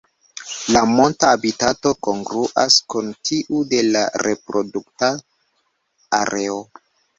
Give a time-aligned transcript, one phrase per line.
[0.75, 5.13] La monta habitato kongruas kun tiu de la reprodukta
[6.25, 6.61] areo.